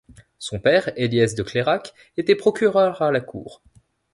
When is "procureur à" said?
2.33-3.11